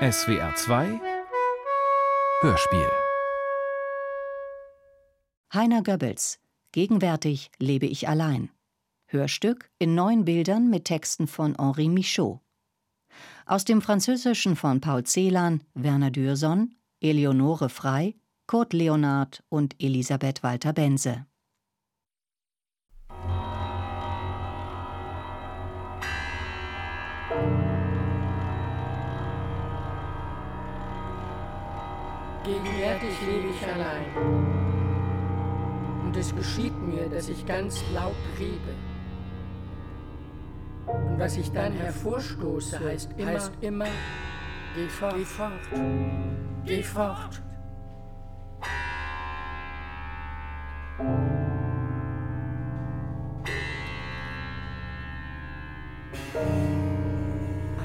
[0.00, 1.00] SWR 2
[2.42, 2.88] Hörspiel
[5.52, 6.38] Heiner Goebbels
[6.70, 8.50] Gegenwärtig lebe ich allein.
[9.06, 12.38] Hörstück in neun Bildern mit Texten von Henri Michaud.
[13.44, 18.14] Aus dem Französischen von Paul Celan, Werner Dürson, Eleonore Frei,
[18.46, 21.26] Kurt Leonard und Elisabeth Walter-Bense.
[32.48, 34.06] Gegenwärtig lebe ich allein.
[36.02, 38.74] Und es geschieht mir, dass ich ganz laut rede.
[40.86, 43.84] Und was ich dann hervorstoße, heißt immer, heißt immer
[44.74, 45.60] geh fort, geh fort,
[46.64, 47.42] geh fort.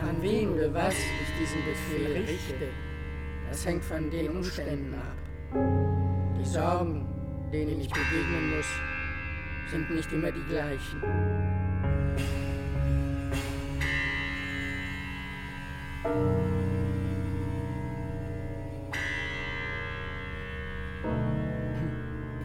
[0.07, 2.69] An wen oder was ich diesen Befehl richte,
[3.53, 5.15] das hängt von den Umständen ab.
[6.39, 7.05] Die Sorgen,
[7.51, 8.65] denen ich begegnen muss,
[9.69, 11.03] sind nicht immer die gleichen.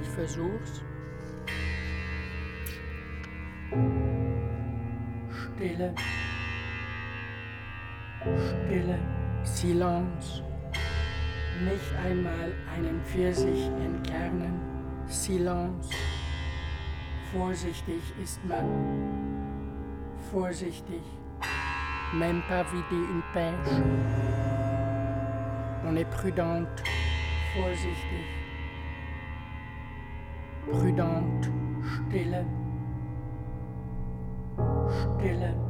[0.03, 0.83] Ich versuch's.
[5.56, 5.95] Stille.
[8.67, 8.98] Stille.
[9.45, 10.47] Silence.
[11.64, 14.61] Nicht einmal einen Pfirsich entkernen.
[15.09, 15.91] Silence.
[17.33, 18.65] Vorsichtig ist man.
[20.31, 21.03] Vorsichtig.
[22.15, 23.83] Même pas vider une pêche.
[25.84, 26.84] On est prudente.
[27.56, 28.25] Vorsichtig.
[30.70, 31.50] Prudente.
[31.83, 32.47] Stille.
[34.89, 35.67] Stille.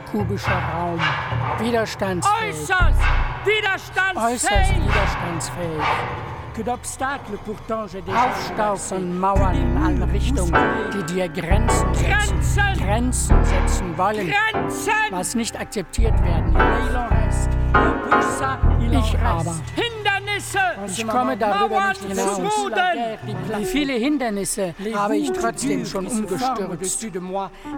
[0.00, 0.98] Großer kubischer Raum,
[1.58, 3.00] widerstandsfähig, Äußerst
[3.44, 4.34] widerstandsfähig!
[4.34, 5.82] äußerst widerstandsfähig.
[6.54, 8.88] Que d'obstacles pourtant j'ai déjà Aufstau traversé.
[8.94, 10.52] von Mauern in alle Richtungen,
[10.92, 12.84] die dir Grenzen setzen, Grenzen!
[12.84, 14.92] Grenzen setzen wollen, Grenzen!
[15.10, 16.88] was nicht akzeptiert werden en
[18.92, 19.54] Ich aber.
[20.86, 22.40] Ich komme darüber nicht hinaus.
[23.56, 27.02] Wie viele Hindernisse habe ich trotzdem schon umgestürzt?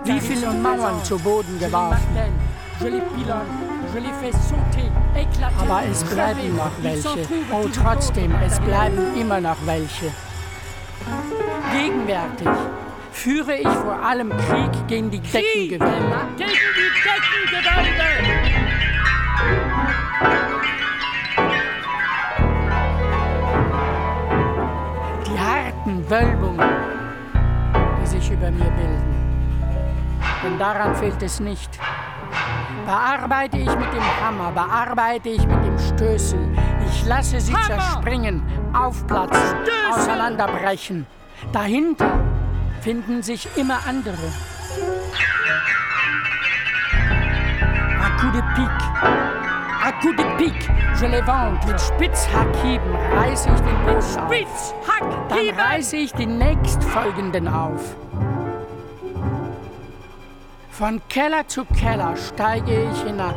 [0.04, 1.98] Wie viele Mauern zu Boden geworfen?
[5.58, 7.28] Aber es bleiben noch welche.
[7.52, 10.12] Oh, trotzdem, es bleiben immer noch welche.
[11.72, 12.48] Gegenwärtig
[13.12, 15.94] führe ich vor allem Krieg gegen die Deckengewölbe.
[16.36, 18.50] Gegen die Deckengewölbe!
[26.10, 26.68] Wölbungen,
[28.02, 29.14] die sich über mir bilden.
[30.42, 31.78] Denn daran fehlt es nicht.
[32.84, 36.40] Bearbeite ich mit dem Hammer, bearbeite ich mit dem Stößel.
[36.88, 37.78] Ich lasse sie Hammer!
[37.78, 39.56] zerspringen, aufplatzen,
[39.92, 41.06] auseinanderbrechen.
[41.52, 42.18] Dahinter
[42.80, 44.16] finden sich immer andere.
[48.20, 49.29] Coup de pique,
[49.90, 50.70] à de pique,
[51.00, 51.66] je les vente.
[51.66, 54.32] Mit Spitzhackhieben reiße ich den Boden auf.
[54.32, 57.96] Spitz, Hack, Dann reiße ich den nächstfolgenden auf.
[60.70, 63.34] Von Keller zu Keller steige ich hinab.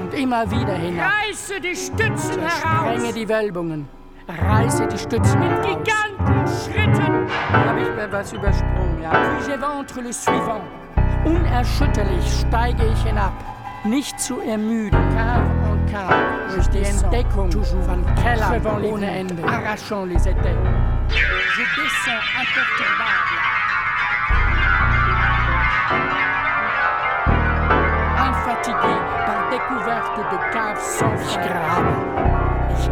[0.00, 1.10] Und immer wieder hinab.
[1.26, 3.14] Reiße die Stützen Sprenge heraus!
[3.14, 3.88] die Wölbungen.
[4.28, 5.66] Reiße die Stützen Mit heraus.
[5.66, 7.26] Gigantenschritten!
[7.52, 9.10] Habe ich mir was übersprungen, ja.
[9.10, 10.62] Puis j'éventre le suivant.
[11.24, 13.32] Unerschütterlich steige ich hinab.
[13.84, 14.96] Nicht zu ermüden.
[15.14, 16.54] Cave en cave.
[16.54, 19.42] Durch die Entdeckung von Kellern ohne Ende.
[19.44, 20.54] arrachant les étais.
[21.08, 23.38] Je descends imperturbable.
[28.28, 28.94] Infatigué
[29.26, 32.31] par découverte de caves sans fin.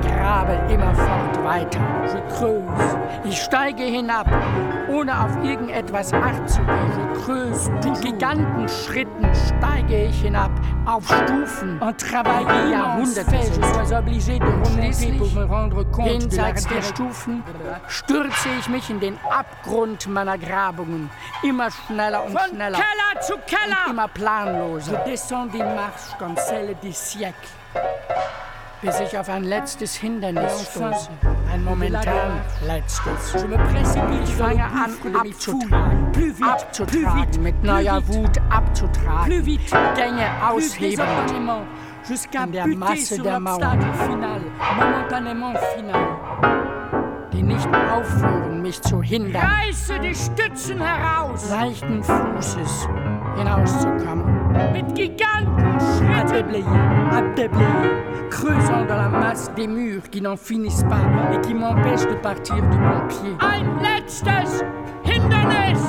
[0.00, 0.10] Grabe.
[0.10, 0.30] Ich grabe.
[0.30, 1.80] grabe immerfort weiter.
[2.12, 2.98] Je creuse.
[3.24, 4.26] Ich steige hinab,
[4.88, 6.92] ohne auf irgendetwas Acht zu geben.
[6.96, 7.70] Je creuse.
[7.70, 10.50] Mit Gigantenschritten steige ich hinab,
[10.86, 11.80] auf Stufen.
[11.80, 13.36] En Jahrhunderte.
[15.32, 17.42] Me rendre compte Jenseits der Stufen
[17.88, 21.10] stürze ich mich in den Abgrund meiner Grabungen.
[21.42, 22.78] Immer schneller und Von schneller.
[22.78, 23.86] Keller zu Keller.
[23.86, 25.04] Und immer planloser.
[25.04, 27.50] Je descends des marches comme celle des siècles.
[28.82, 31.10] Bis ich auf ein letztes Hindernis stoße.
[31.52, 33.34] Ein momentan letztes.
[34.24, 39.44] Ich fange an abzutragen, abzutragen, mit neuer Wut abzutragen,
[39.94, 40.26] Gänge
[42.08, 43.76] jusqu'à in der Masse der Mauer.
[47.32, 52.88] die nicht aufhören, mich zu hindern, Reiße die Stützen heraus leichten Fußes
[53.36, 54.72] hinauszukommen.
[54.72, 55.89] mit Gigantenschritten.
[56.20, 56.64] À déblayer,
[57.12, 61.00] à déblayer, creusant dans la masse des murs qui n'en finissent pas
[61.32, 63.36] et qui m'empêchent de partir du bon pied.
[63.40, 64.62] Ein letztes
[65.02, 65.80] Hindernis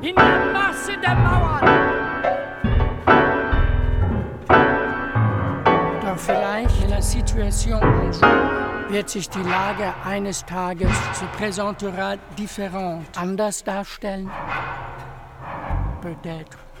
[0.00, 1.68] in der Masse der Mauern.
[6.00, 12.16] Doch vielleicht in la situation un jour wird sich die Lage eines Tages se présentera
[12.38, 14.30] différente, anders darstellen.
[16.00, 16.71] Peut-être.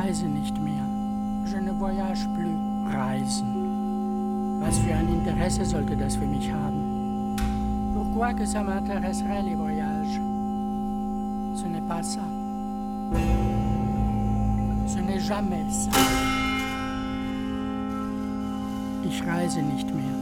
[0.00, 0.84] Reise nicht mehr.
[1.46, 2.58] Je ne voyage plus.
[2.92, 4.60] Reisen.
[4.60, 7.36] Was für ein Interesse sollte das für mich haben?
[7.94, 10.20] Pourquoi que ça m'intéresserait les voyages?
[11.54, 12.24] Ce n'est pas ça.
[14.86, 15.90] Ce n'est jamais ça.
[19.04, 20.16] Ich reise nicht mehr.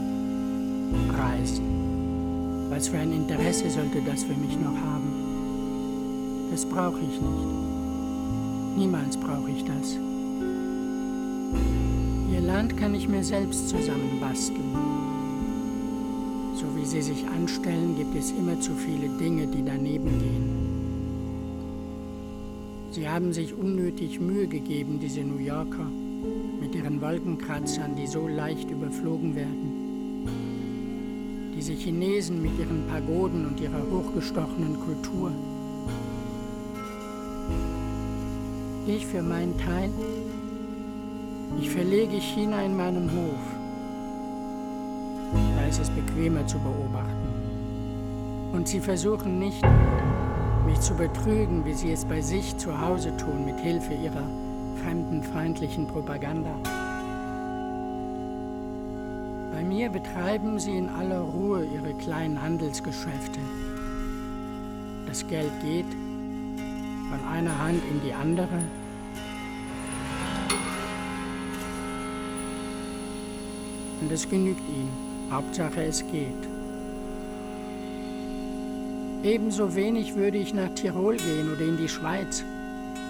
[1.17, 1.65] Reisen.
[2.71, 5.11] Was für ein Interesse sollte das für mich noch haben?
[6.51, 7.68] Das brauche ich nicht.
[8.79, 9.99] Niemals brauche ich das.
[12.33, 14.73] Ihr Land kann ich mir selbst zusammenbasteln.
[16.55, 20.69] So wie sie sich anstellen, gibt es immer zu viele Dinge, die daneben gehen.
[22.93, 25.91] Sie haben sich unnötig Mühe gegeben, diese New Yorker,
[26.61, 30.23] mit ihren Wolkenkratzern, die so leicht überflogen werden.
[31.57, 35.33] Diese Chinesen mit ihren Pagoden und ihrer hochgestochenen Kultur.
[38.89, 39.91] Ich für meinen Teil,
[41.61, 43.59] ich verlege China in meinem Hof.
[45.69, 47.29] Ist es bequemer zu beobachten.
[48.55, 49.63] Und sie versuchen nicht,
[50.65, 54.27] mich zu betrügen, wie sie es bei sich zu Hause tun, mit Hilfe ihrer
[54.83, 56.55] fremdenfeindlichen Propaganda.
[59.53, 63.41] Bei mir betreiben sie in aller Ruhe ihre kleinen Handelsgeschäfte.
[65.07, 66.08] Das Geld geht
[67.09, 68.63] von einer Hand in die andere.
[74.01, 75.09] Und es genügt ihnen.
[75.31, 76.49] Hauptsache es geht.
[79.23, 82.45] Ebenso wenig würde ich nach Tirol gehen oder in die Schweiz,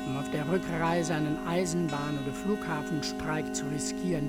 [0.06, 4.28] um auf der Rückreise einen Eisenbahn- oder Flughafenstreik zu riskieren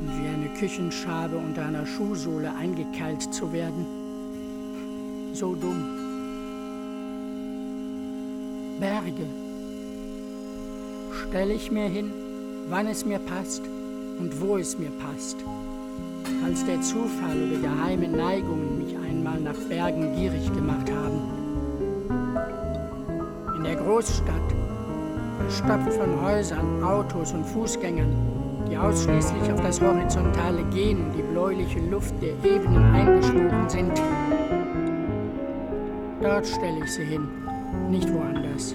[0.00, 3.84] und wie eine Küchenschabe unter einer Schuhsohle eingekeilt zu werden.
[5.34, 5.93] So dumm.
[8.84, 9.26] Berge.
[11.22, 12.12] Stelle ich mir hin,
[12.68, 13.62] wann es mir passt
[14.18, 15.38] und wo es mir passt.
[16.44, 21.18] Als der Zufall oder geheime Neigungen mich einmal nach Bergen gierig gemacht haben.
[23.56, 24.48] In der Großstadt,
[25.38, 28.12] verstopft von Häusern, Autos und Fußgängern,
[28.70, 34.02] die ausschließlich auf das horizontale Gehen die bläuliche Luft der Ebenen eingeschworen sind.
[36.20, 37.43] Dort stelle ich sie hin
[37.94, 38.74] nicht woanders.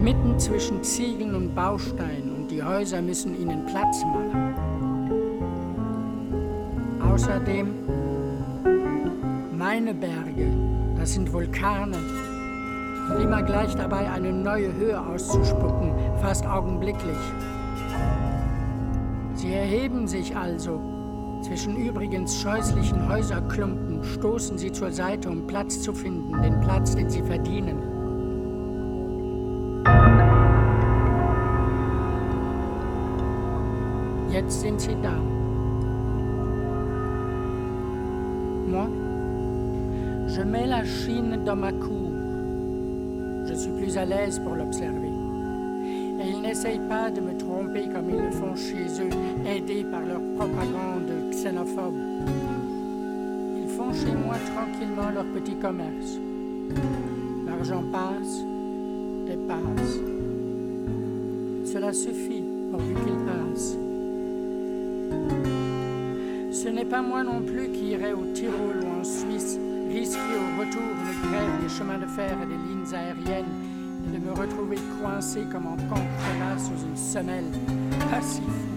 [0.00, 4.54] Mitten zwischen Ziegen und Bausteinen und die Häuser müssen ihnen Platz machen.
[7.02, 7.74] Außerdem
[9.58, 10.52] meine Berge,
[10.96, 11.96] das sind Vulkane,
[13.08, 17.18] sind immer gleich dabei, eine neue Höhe auszuspucken, fast augenblicklich.
[19.34, 20.80] Sie erheben sich also
[21.42, 27.08] zwischen übrigens scheußlichen Häuserklumpen stoßen sie zur Seite, um Platz zu finden, den Platz, den
[27.08, 27.78] sie verdienen.
[34.30, 35.16] Jetzt sind sie da.
[38.68, 38.88] Moi,
[40.28, 42.12] je mets la Chine dans ma cour.
[43.46, 45.12] Je suis plus à l'aise pour l'observer.
[46.20, 49.10] Et ils n'essayent pas de me tromper comme ils le font chez eux,
[49.46, 50.95] aidés par leur propagande
[51.44, 51.52] Ils
[53.68, 56.18] font chez moi tranquillement leur petit commerce.
[57.44, 58.40] L'argent passe
[59.28, 60.00] et passe.
[61.70, 63.76] Cela suffit pourvu qu'il passe.
[66.52, 69.58] Ce n'est pas moi non plus qui irai au Tyrol ou en Suisse
[69.90, 73.52] risquer au retour une grève des chemins de fer et des lignes aériennes
[74.06, 77.52] et de me retrouver coincé comme en contrelas sous une semelle.
[78.10, 78.75] Pas si fou.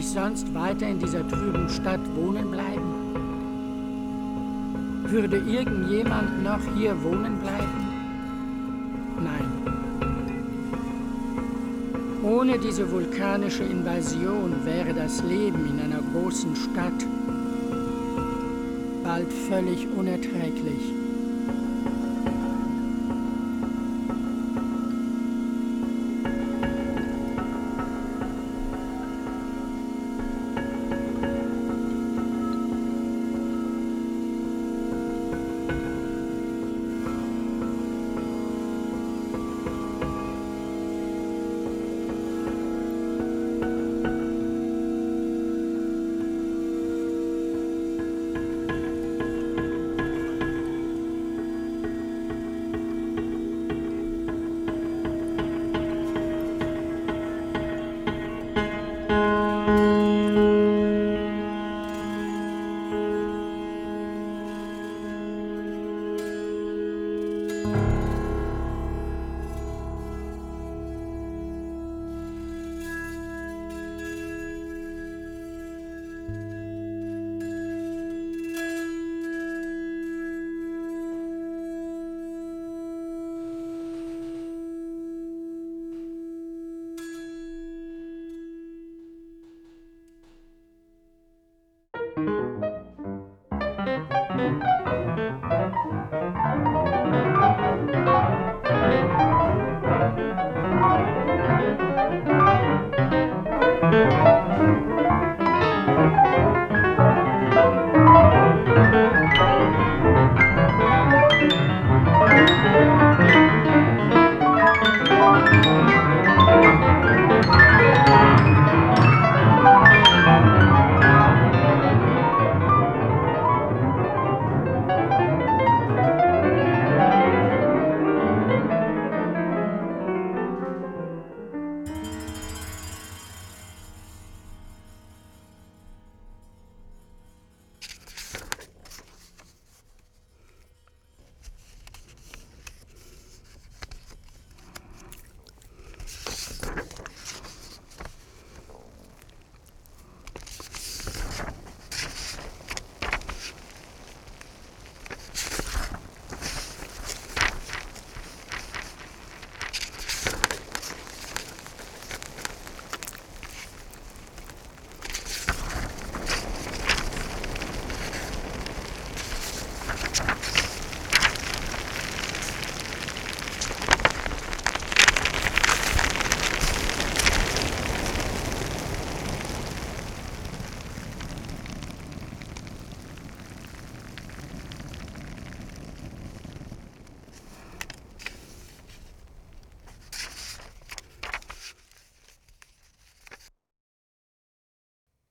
[0.00, 2.94] Ich sonst weiter in dieser trüben Stadt wohnen bleiben?
[5.04, 7.86] Würde irgendjemand noch hier wohnen bleiben?
[9.22, 9.44] Nein.
[12.22, 17.06] Ohne diese vulkanische Invasion wäre das Leben in einer großen Stadt
[19.04, 20.99] bald völlig unerträglich.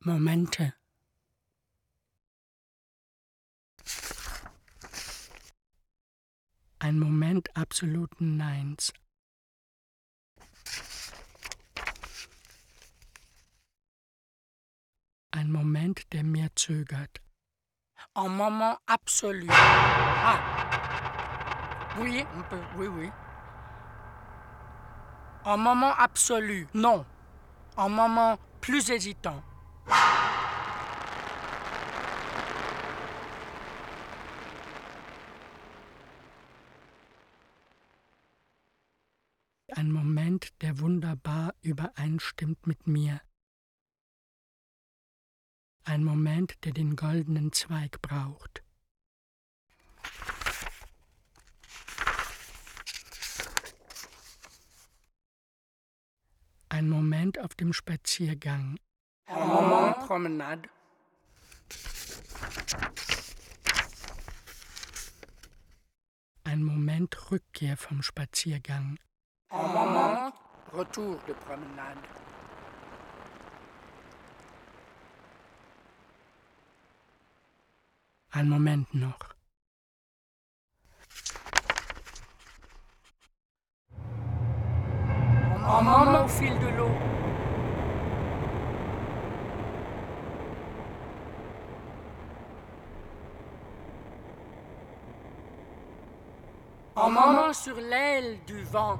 [0.09, 0.73] Momente.
[6.79, 8.91] Ein Moment absoluten Neins.
[15.29, 17.21] Ein Moment, der mehr zögert.
[18.15, 19.47] Un moment absolu.
[19.51, 20.39] Ah.
[21.99, 22.65] Oui, on peut.
[22.77, 23.11] Oui, oui.
[25.45, 26.67] Un moment absolu.
[26.73, 27.05] Non.
[27.77, 29.43] Un moment plus hésitant.
[39.75, 43.21] Ein Moment, der wunderbar übereinstimmt mit mir.
[45.83, 48.63] Ein Moment, der den goldenen Zweig braucht.
[56.67, 58.77] Ein Moment auf dem Spaziergang.
[59.27, 60.69] Moment promenade.
[66.43, 68.99] Ein Moment Rückkehr vom Spaziergang.
[69.51, 70.38] Moment
[70.73, 71.97] retour de promenade.
[78.31, 79.35] Ein Moment noch.
[85.71, 86.91] Un moment au fil de l'eau.
[96.95, 98.99] Un moment sur l'aile du vent.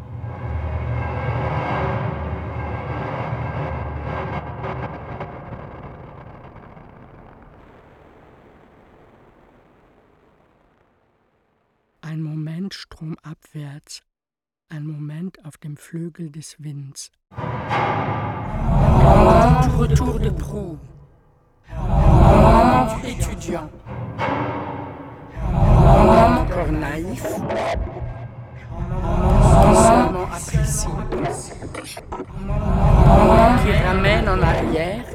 [12.02, 14.02] Ein Moment stromabwärts,
[14.70, 17.10] ein Moment auf dem Flügel des Winds.
[19.02, 20.78] Moment retour de proue.
[21.76, 23.72] Moment étudiant.
[25.50, 27.26] Encore naïf.
[30.32, 30.88] Apprécie.
[32.46, 35.06] Moment qui ramène en arrière.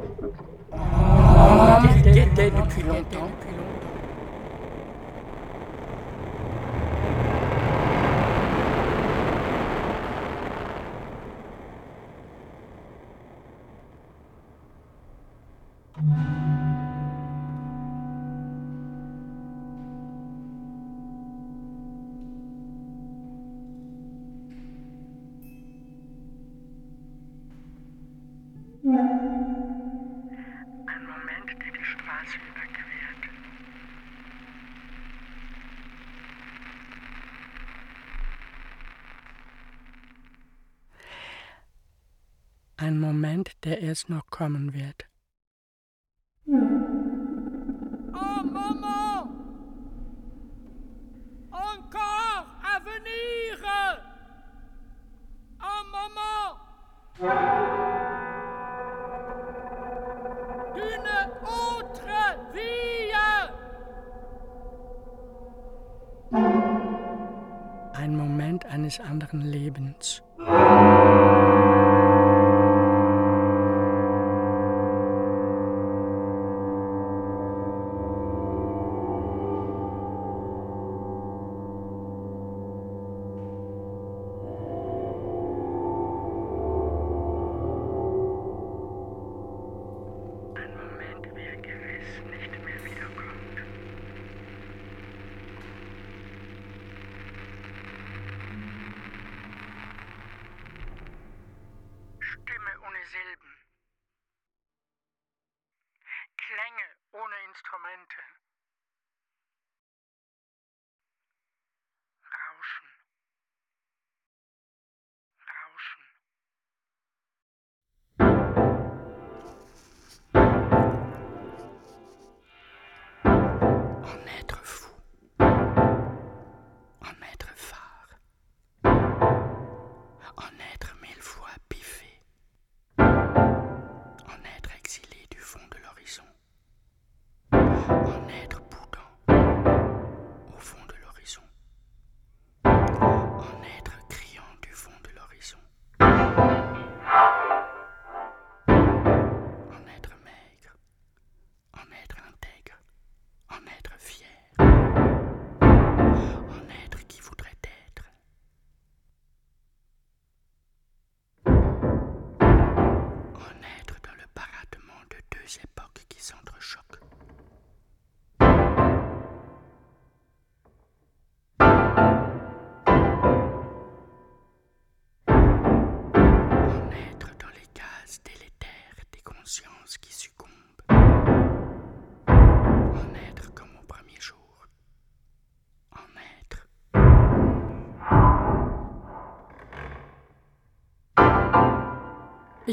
[2.02, 3.30] Qu'il guettait depuis longtemps.
[42.86, 45.08] Ein Moment, der erst noch kommen wird.
[46.46, 49.30] Un moment
[51.50, 53.56] encore à venir.
[55.60, 56.58] Un moment
[60.74, 61.12] d'une
[61.62, 62.12] autre
[62.52, 63.14] vie.
[67.94, 69.40] Ein Moment eines anderen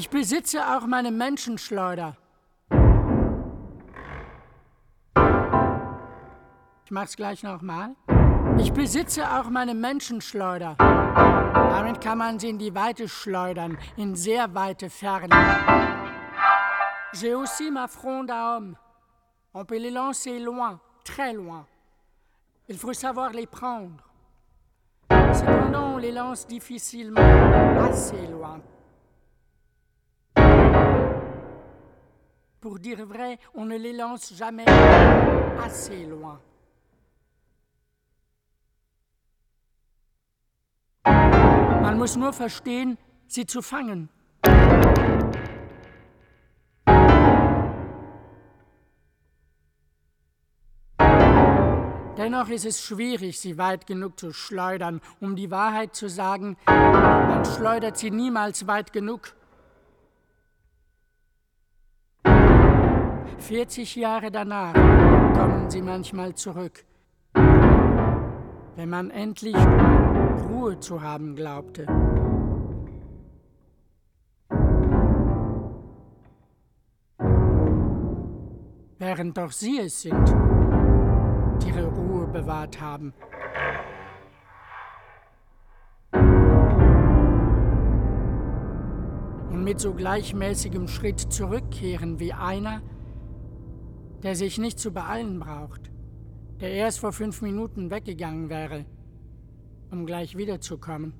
[0.01, 2.17] Ich besitze auch meine Menschenschleuder.
[6.85, 7.95] Ich mach's gleich nochmal.
[8.57, 10.75] Ich besitze auch meine Menschenschleuder.
[10.79, 15.35] Damit kann man sie in die Weite schleudern, in sehr weite Ferne.
[17.13, 18.75] J'ai aussi ma fronde à hommes.
[19.53, 21.67] On peut les lancer loin, très loin.
[22.67, 24.03] Il faut savoir les prendre.
[25.31, 27.21] Cependant, on les lance difficilement,
[27.79, 28.61] assez loin.
[32.61, 34.65] Pour dire vrai, on ne les lance jamais
[35.65, 36.39] assez loin.
[41.03, 44.09] Man muss nur verstehen, sie zu fangen.
[52.15, 55.01] Dennoch ist es schwierig, sie weit genug zu schleudern.
[55.19, 59.33] Um die Wahrheit zu sagen, man schleudert sie niemals weit genug.
[63.39, 66.85] 40 Jahre danach kommen sie manchmal zurück,
[67.33, 69.55] wenn man endlich
[70.49, 71.85] Ruhe zu haben glaubte.
[78.99, 80.29] Während doch sie es sind,
[81.61, 83.13] die ihre Ruhe bewahrt haben.
[89.49, 92.81] Und mit so gleichmäßigem Schritt zurückkehren wie einer,
[94.23, 95.91] der sich nicht zu beeilen braucht,
[96.59, 98.85] der erst vor fünf Minuten weggegangen wäre,
[99.91, 101.13] um gleich wiederzukommen.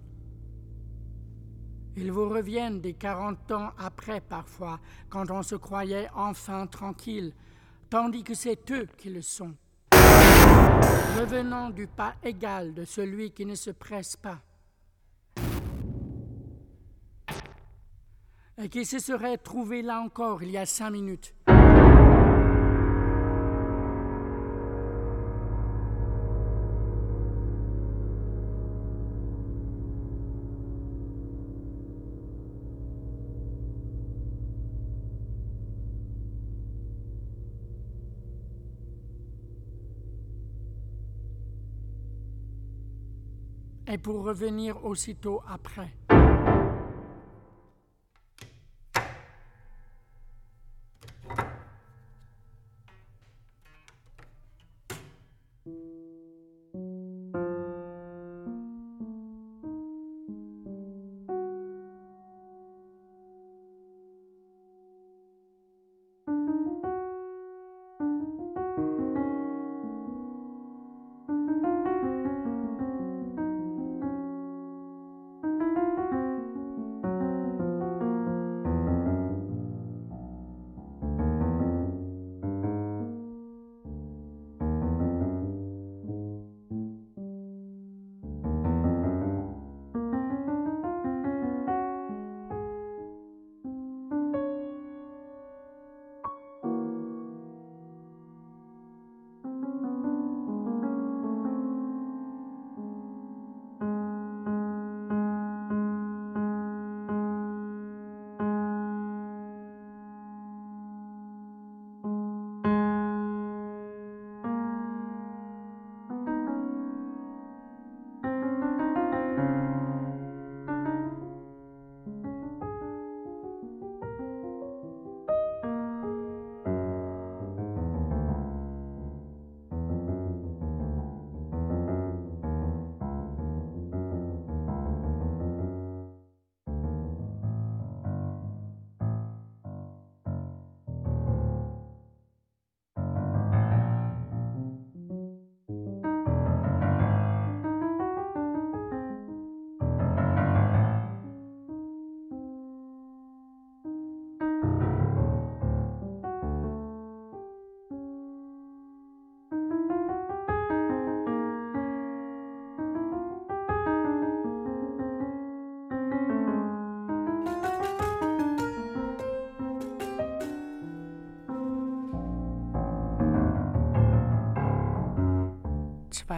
[1.96, 7.34] Ils vous reviennent des 40 ans après parfois, quand on se croyait enfin tranquille,
[7.90, 9.56] tandis que c'est eux qui le sont,
[11.20, 14.40] revenant du pas égal de celui qui ne se presse pas,
[18.58, 21.34] et qui se serait trouvé là encore il y a cinq minutes.
[43.92, 45.92] Et pour revenir aussitôt après.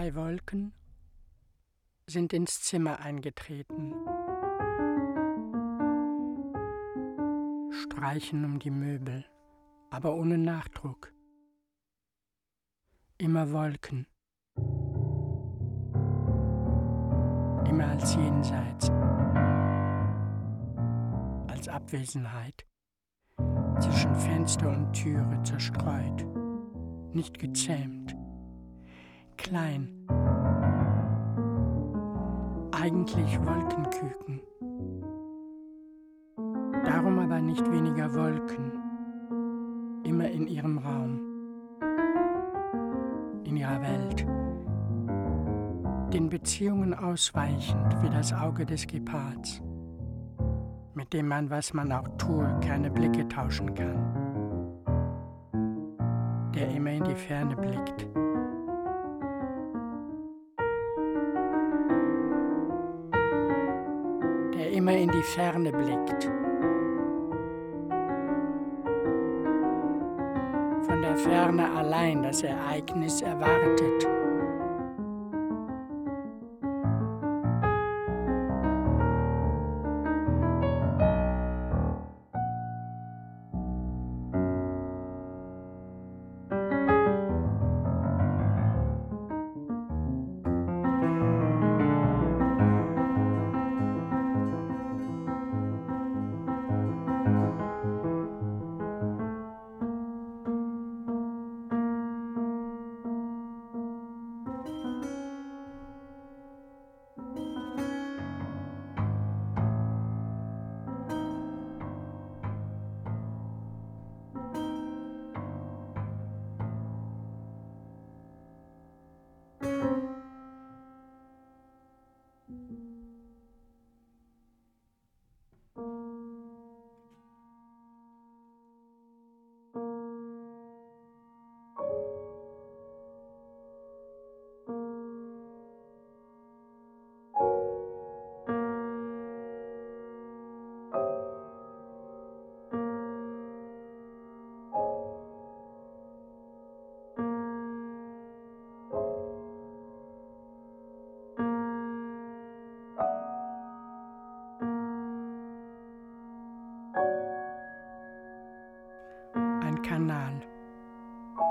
[0.04, 0.74] Zwei Wolken
[2.08, 3.94] sind ins Zimmer eingetreten,
[7.72, 9.24] streichen um die Möbel,
[9.92, 11.14] aber ohne Nachdruck.
[13.18, 14.06] Immer Wolken,
[17.70, 18.90] immer als jenseits,
[21.48, 22.68] als Abwesenheit,
[23.80, 26.26] zwischen Fenster und Türe zerstreut,
[27.16, 28.03] nicht gezähmt,
[29.38, 29.90] klein,
[32.72, 34.42] eigentlich Wolkenküken.
[36.86, 38.72] Darum aber nicht weniger Wolken,
[40.04, 41.20] immer in ihrem Raum,
[43.46, 44.26] in ihrer Welt,
[46.14, 49.62] den Beziehungen ausweichend wie das Auge des Gepards,
[50.94, 53.98] mit dem man, was man auch tue, keine Blicke tauschen kann,
[56.54, 58.08] der immer in die Ferne blickt.
[64.84, 66.24] Immer in die Ferne blickt.
[70.86, 74.13] Von der Ferne allein das Ereignis erwartet.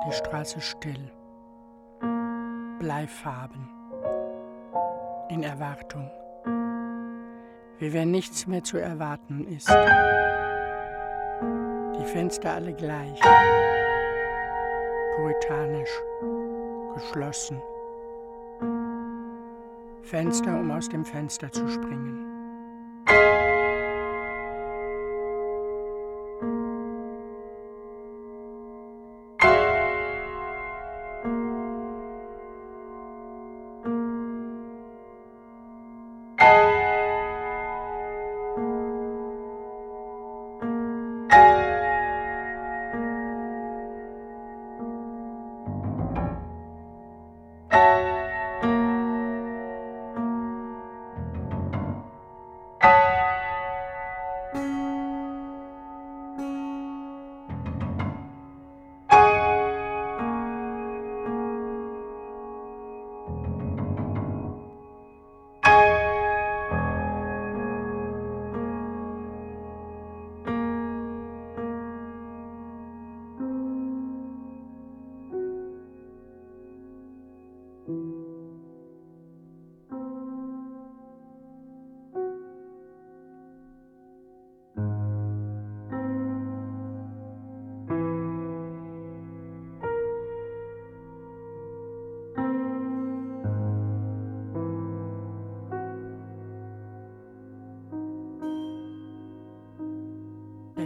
[0.06, 1.10] Die Straße still,
[2.78, 3.68] Bleifarben,
[5.28, 6.10] in Erwartung,
[7.78, 9.68] wie wenn nichts mehr zu erwarten ist.
[11.98, 13.20] Die Fenster alle gleich,
[15.16, 15.90] puritanisch,
[16.94, 17.62] geschlossen.
[20.02, 22.32] Fenster, um aus dem Fenster zu springen.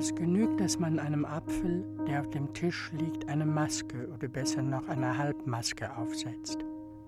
[0.07, 4.63] Es genügt, dass man einem Apfel, der auf dem Tisch liegt, eine Maske oder besser
[4.63, 6.59] noch eine Halbmaske aufsetzt,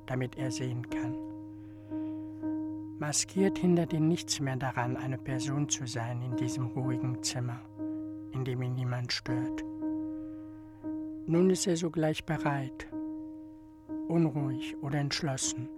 [0.06, 1.16] damit er sehen kann.
[2.98, 7.60] Maskiert hindert ihn nichts mehr daran, eine Person zu sein in diesem ruhigen Zimmer,
[8.32, 9.64] in dem ihn niemand stört.
[11.28, 12.88] Nun ist er sogleich bereit,
[14.08, 15.68] unruhig oder entschlossen.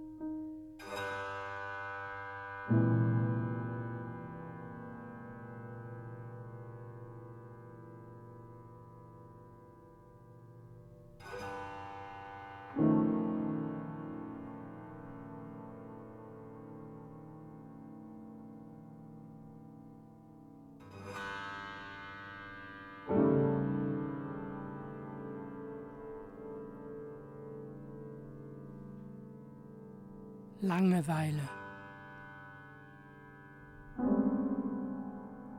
[30.71, 31.49] Langeweile.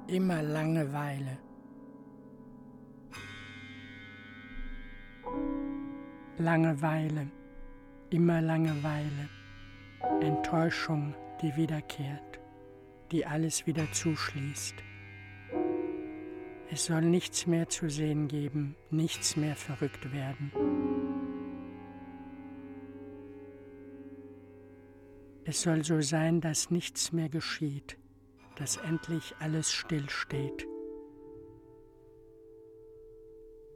[0.07, 1.37] immer Langeweile.
[6.38, 7.27] Langeweile,
[8.09, 9.29] immer Langeweile,
[10.22, 12.40] Enttäuschung, die wiederkehrt,
[13.11, 14.77] die alles wieder zuschließt.
[16.70, 20.91] Es soll nichts mehr zu sehen geben, nichts mehr verrückt werden.
[25.53, 27.99] Es soll so sein, dass nichts mehr geschieht,
[28.57, 30.67] dass endlich alles stillsteht.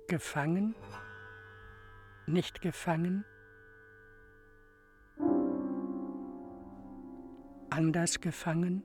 [0.09, 0.75] Gefangen?
[2.27, 3.27] Nicht gefangen?
[7.69, 8.83] Anders gefangen?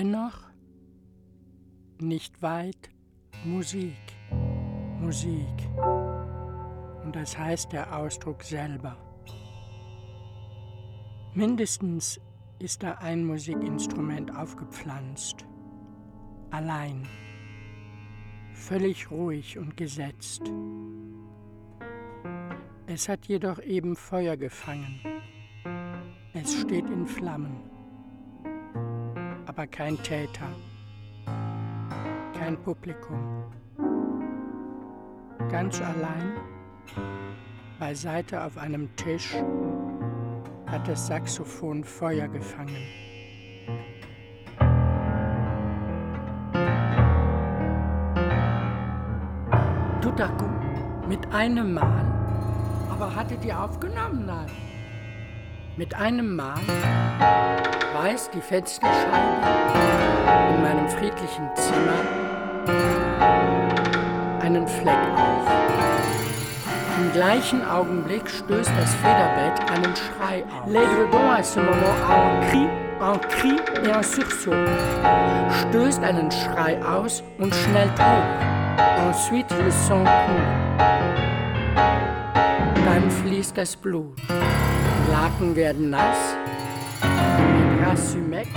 [0.00, 0.48] Dennoch
[1.98, 2.88] nicht weit
[3.44, 4.00] Musik,
[4.98, 5.68] Musik.
[7.04, 8.96] Und das heißt der Ausdruck selber.
[11.34, 12.18] Mindestens
[12.58, 15.44] ist da ein Musikinstrument aufgepflanzt,
[16.50, 17.06] allein,
[18.54, 20.50] völlig ruhig und gesetzt.
[22.86, 24.98] Es hat jedoch eben Feuer gefangen.
[26.32, 27.69] Es steht in Flammen
[29.60, 30.48] aber kein Täter,
[32.32, 33.44] kein Publikum.
[35.50, 36.32] Ganz allein,
[37.78, 39.34] beiseite auf einem Tisch,
[40.66, 42.86] hat das Saxophon Feuer gefangen.
[50.00, 52.04] Coup, mit einem Mal,
[52.90, 54.24] aber hattet ihr aufgenommen?
[54.24, 54.69] Nein.
[55.80, 56.60] Mit einem Mal
[57.94, 59.46] reißt die Fensterscheibe
[60.54, 62.00] in meinem friedlichen Zimmer
[64.42, 65.48] einen Fleck auf.
[66.98, 70.68] Im gleichen Augenblick stößt das Federbett einen Schrei auf.
[70.68, 72.68] L'Aigredon à ce moment un cri,
[73.00, 74.68] un cri et un sursaut.
[75.62, 79.06] Stößt einen Schrei aus und schnellt hoch.
[79.06, 80.44] Ensuite le sang coule.
[82.84, 84.20] Dann fließt das Blut.
[85.10, 86.36] Laken werden nass,
[87.84, 88.48] Rassumec.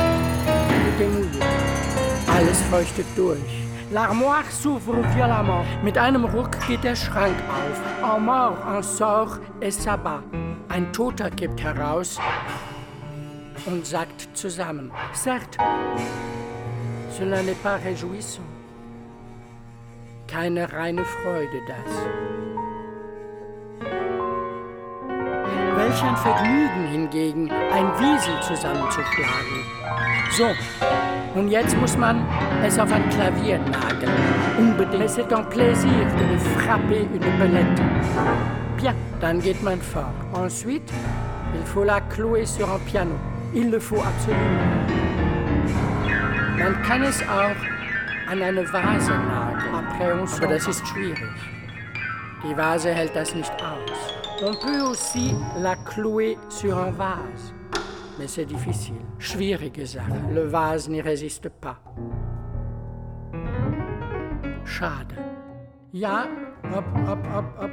[2.27, 3.63] Alles feuchtet durch.
[3.91, 5.65] L'armoire s'ouvre violemment.
[5.83, 7.79] Mit einem Ruck geht der Schrank auf.
[8.03, 10.23] En mort, en sort et s'abat.
[10.69, 12.19] Ein Toter kippt heraus
[13.65, 14.91] und sagt zusammen.
[15.13, 15.57] Certes,
[17.17, 18.49] cela n'est pas réjouissant.
[20.27, 22.62] Keine reine Freude das.
[25.93, 29.63] Welch ein Vergnügen hingegen, ein Wiesel zusammenzuschlagen.
[30.31, 30.45] So,
[31.35, 32.25] und jetzt muss man
[32.63, 34.11] es auf ein Klavier nageln.
[34.57, 35.07] Unbedingt.
[35.11, 37.83] C'est un plaisir de frapper une belette.
[38.77, 40.15] Bien, dann geht man fort.
[40.33, 40.91] Ensuite,
[41.53, 43.13] il faut la clouer sur un piano.
[43.53, 44.89] Il le faut absolument.
[46.57, 50.27] Man kann es auch an eine Vase nageln.
[50.37, 51.29] Aber das ist schwierig.
[52.43, 54.22] Die Vase hält das nicht aus.
[54.45, 57.53] On peut aussi la clouer sur un vase.
[58.19, 58.99] Mais c'est difficile.
[59.17, 60.03] Schwierige Sache.
[60.33, 61.79] Le vase n'y résiste pas.
[64.65, 65.13] Schade.
[65.93, 66.27] Ja,
[66.75, 67.71] hop, hop, hop, hop.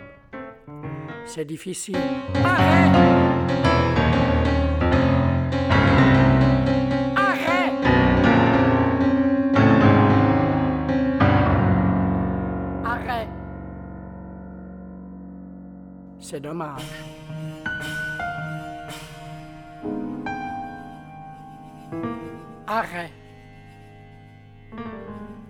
[1.25, 1.97] C'est difficile.
[2.45, 3.30] Arrête!
[16.31, 16.85] C'est dommage.
[22.69, 23.11] Arrêt.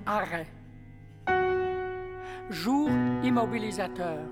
[0.06, 0.46] Arrêt.
[2.48, 2.88] Jour
[3.22, 4.24] immobilisateur.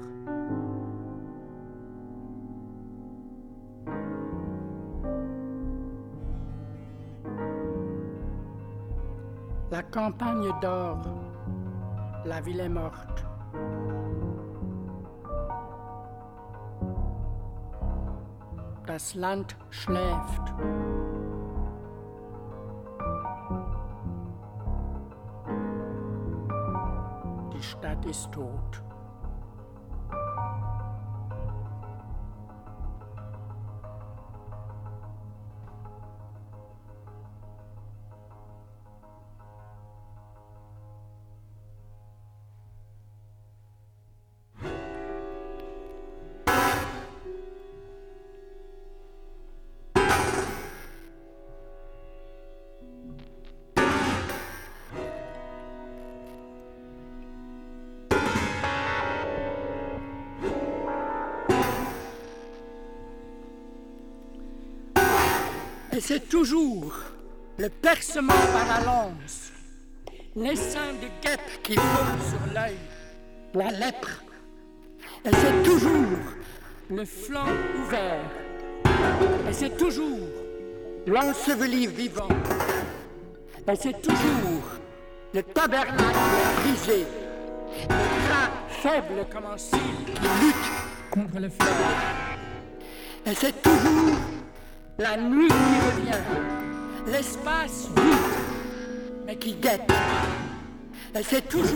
[9.70, 11.05] La campagne dort
[12.24, 13.28] la ville est morte.
[18.89, 20.55] Das Land schläft.
[27.53, 28.82] Die Stadt ist tot.
[66.09, 66.94] C'est toujours
[67.59, 69.52] le percement par la lance,
[70.34, 72.78] l'essaim de guêpe qui vole sur l'œil,
[73.52, 74.22] la lèpre.
[75.26, 76.18] Et c'est toujours
[76.88, 78.24] le flanc ouvert.
[79.50, 80.26] Et c'est toujours
[81.06, 82.28] l'enseveli vivant.
[83.70, 84.64] Et c'est toujours
[85.34, 85.98] le tabernacle
[86.62, 87.04] brisé,
[87.82, 91.68] le bras faible comme un cil qui lutte contre le feu.
[93.26, 94.38] Et c'est toujours
[94.99, 96.18] la nuit qui revient,
[97.07, 98.16] l'espace vide,
[99.24, 99.92] mais qui guette.
[101.14, 101.72] Et c'est toujours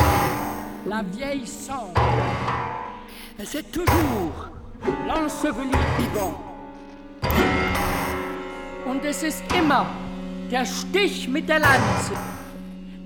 [0.86, 2.00] la vieille cendre.
[3.38, 4.50] Et c'est toujours
[5.06, 6.42] l'enseveli vivant.
[8.86, 9.86] Und es ist immer
[10.50, 12.14] der Stich mit der Lanze,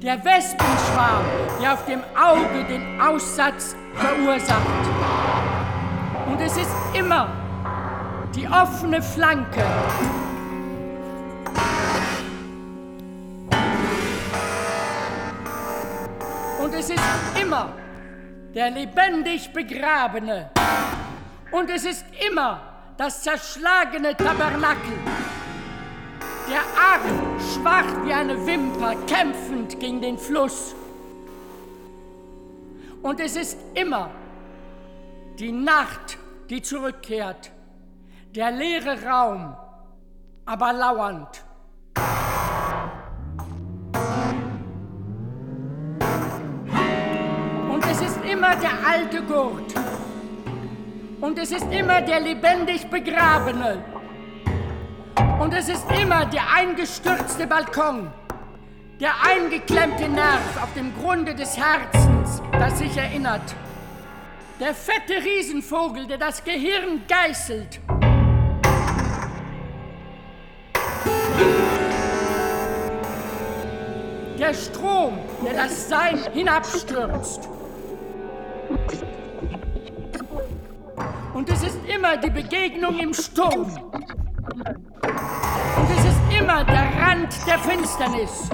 [0.02, 1.24] der Wespenschwarm,
[1.60, 4.60] der auf dem Auge den Aussatz verursacht.
[6.26, 7.28] Und es ist immer
[8.36, 9.64] die offene Flanke.
[16.62, 17.02] Und es ist
[17.40, 17.72] immer
[18.54, 20.50] der lebendig Begrabene.
[21.50, 22.60] Und es ist immer
[22.98, 24.98] das zerschlagene Tabernakel.
[26.48, 30.74] Der Arm schwach wie eine Wimper, kämpfend gegen den Fluss.
[33.02, 34.10] Und es ist immer
[35.38, 36.18] die Nacht,
[36.50, 37.50] die zurückkehrt
[38.36, 39.56] der leere Raum,
[40.44, 41.42] aber lauernd.
[47.72, 49.74] Und es ist immer der alte Gurt.
[51.22, 53.82] Und es ist immer der lebendig Begrabene.
[55.40, 58.12] Und es ist immer der eingestürzte Balkon,
[59.00, 63.54] der eingeklemmte Nerv auf dem Grunde des Herzens, das sich erinnert.
[64.60, 67.80] Der fette Riesenvogel, der das Gehirn geißelt.
[74.46, 77.48] Der Strom, der das Sein hinabstürzt.
[81.34, 83.66] Und es ist immer die Begegnung im Sturm.
[85.02, 88.48] Und es ist immer der Rand der Finsternis.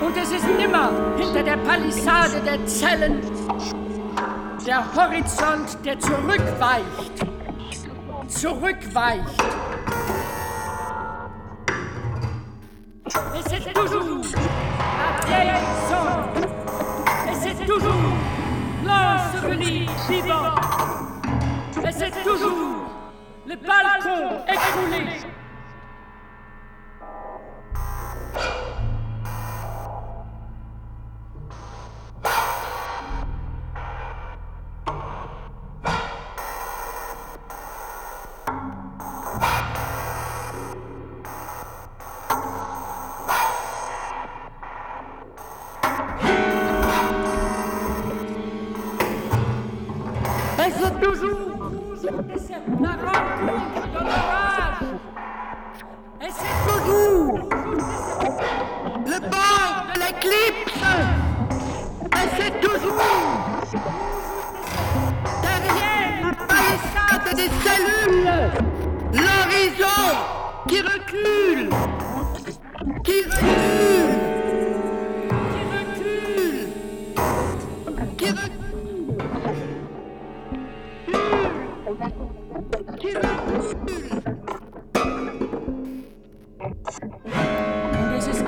[0.00, 3.20] Und es ist immer hinter der Palisade der Zellen
[4.66, 7.12] der Horizont, der zurückweicht.
[8.26, 9.71] Zurückweicht.
[13.14, 15.50] Et c'est toujours la vieille
[15.88, 16.46] sonde.
[17.28, 17.92] Et c'est toujours
[18.84, 20.54] l'enseveli vivant.
[21.86, 22.86] Et c'est toujours
[23.46, 25.20] le balcon écroulé.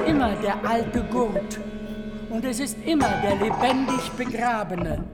[0.06, 1.58] Immer der alte Gurt.
[2.30, 5.04] Und es ist immer der lebendig Begrabene.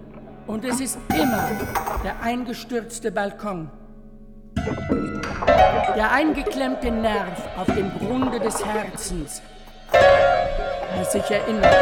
[0.46, 1.48] Und es ist immer
[2.02, 3.70] der eingestürzte Balkon.
[5.96, 9.42] Der eingeklemmte Nerv auf dem Grunde des Herzens,
[9.90, 11.74] das sich erinnert.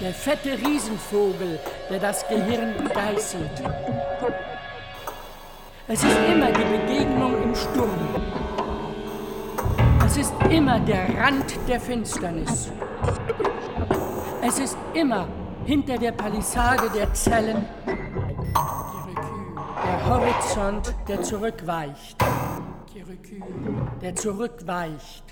[0.00, 1.58] der fette Riesenvogel,
[1.90, 3.62] der das Gehirn geißelt.
[5.88, 8.47] Es ist immer die Begegnung im Sturm.
[10.10, 12.72] Es ist immer der Rand der Finsternis.
[14.40, 15.28] Es ist immer
[15.66, 17.66] hinter der Palissade der Zellen
[19.84, 22.16] der Horizont, der zurückweicht.
[24.00, 25.24] Der zurückweicht.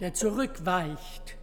[0.00, 1.36] Der zurückweicht.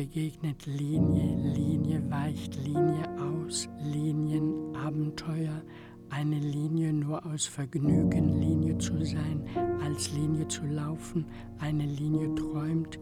[0.00, 5.60] Begegnet Linie, Linie weicht Linie aus, Linien, Abenteuer,
[6.08, 9.44] eine Linie nur aus Vergnügen, Linie zu sein,
[9.84, 11.26] als Linie zu laufen,
[11.58, 12.98] eine Linie träumt.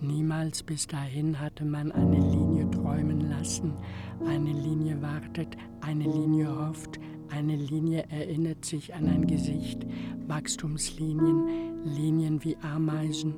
[0.00, 3.74] Niemals bis dahin hatte man eine Linie träumen lassen,
[4.24, 9.84] eine Linie wartet, eine Linie hofft, eine Linie erinnert sich an ein Gesicht,
[10.26, 13.34] Wachstumslinien, Linien wie Ameisen.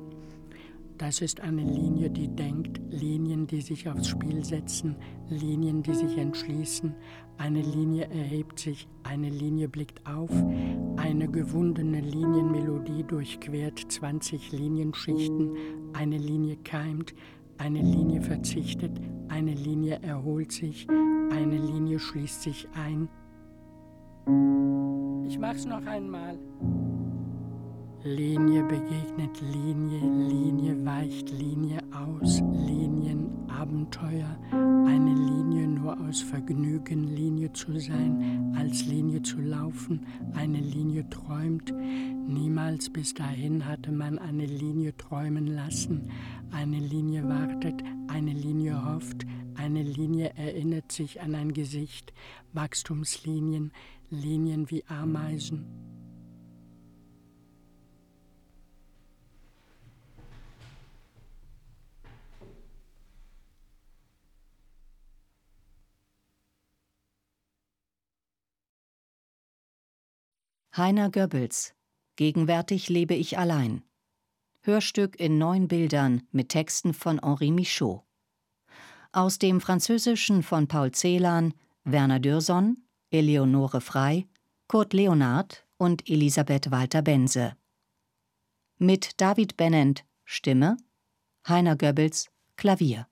[1.01, 4.95] Das ist eine Linie, die denkt, Linien, die sich aufs Spiel setzen,
[5.29, 6.93] Linien, die sich entschließen.
[7.39, 10.29] Eine Linie erhebt sich, eine Linie blickt auf,
[10.97, 15.57] eine gewundene Linienmelodie durchquert 20 Linienschichten,
[15.93, 17.15] eine Linie keimt,
[17.57, 18.91] eine Linie verzichtet,
[19.27, 20.87] eine Linie erholt sich,
[21.31, 23.09] eine Linie schließt sich ein.
[25.27, 26.37] Ich mach's noch einmal.
[28.03, 30.70] Linie begegnet Linie, Linie
[31.01, 39.23] weicht Linie aus, Linien, Abenteuer, eine Linie nur aus Vergnügen, Linie zu sein, als Linie
[39.23, 41.73] zu laufen, eine Linie träumt,
[42.27, 46.07] niemals bis dahin hatte man eine Linie träumen lassen,
[46.51, 49.25] eine Linie wartet, eine Linie hofft,
[49.55, 52.13] eine Linie erinnert sich an ein Gesicht,
[52.53, 53.71] Wachstumslinien,
[54.11, 55.65] Linien wie Ameisen,
[70.77, 71.73] Heiner Goebbels
[72.15, 73.83] Gegenwärtig lebe ich allein.
[74.61, 78.03] Hörstück in neun Bildern mit Texten von Henri Michaud.
[79.11, 81.53] Aus dem Französischen von Paul Celan,
[81.83, 84.29] Werner Dürson, Eleonore Frei,
[84.69, 87.57] Kurt Leonard und Elisabeth Walter-Bense.
[88.77, 90.77] Mit David Bennent Stimme,
[91.45, 93.09] Heiner Goebbels Klavier.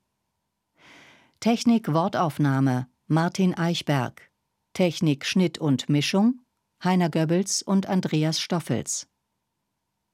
[1.41, 4.31] Technik Wortaufnahme Martin Eichberg.
[4.71, 6.39] Technik Schnitt und Mischung
[6.81, 9.05] Heiner Goebbels und Andreas Stoffels.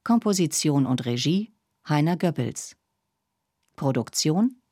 [0.04, 1.54] Komposition und Regie
[1.88, 2.76] Heiner Goebbels.
[3.76, 4.64] Produktion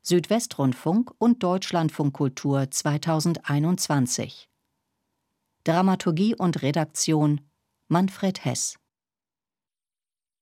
[0.00, 4.48] Südwestrundfunk und Deutschlandfunk Kultur 2021.
[5.64, 7.42] Dramaturgie und Redaktion
[7.88, 8.79] Manfred Hess